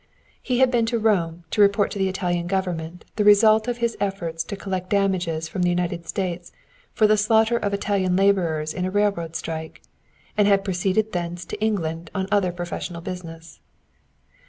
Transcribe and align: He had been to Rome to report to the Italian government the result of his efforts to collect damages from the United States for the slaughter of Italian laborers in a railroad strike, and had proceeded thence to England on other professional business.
He 0.41 0.57
had 0.57 0.71
been 0.71 0.87
to 0.87 0.97
Rome 0.97 1.43
to 1.51 1.61
report 1.61 1.91
to 1.91 1.99
the 1.99 2.09
Italian 2.09 2.47
government 2.47 3.05
the 3.17 3.23
result 3.23 3.67
of 3.67 3.77
his 3.77 3.95
efforts 3.99 4.43
to 4.45 4.55
collect 4.55 4.89
damages 4.89 5.47
from 5.47 5.61
the 5.61 5.69
United 5.69 6.07
States 6.07 6.51
for 6.91 7.05
the 7.05 7.15
slaughter 7.17 7.57
of 7.57 7.71
Italian 7.71 8.15
laborers 8.15 8.73
in 8.73 8.83
a 8.83 8.89
railroad 8.89 9.35
strike, 9.35 9.83
and 10.35 10.47
had 10.47 10.65
proceeded 10.65 11.11
thence 11.11 11.45
to 11.45 11.61
England 11.61 12.09
on 12.15 12.27
other 12.31 12.51
professional 12.51 13.01
business. 13.01 13.59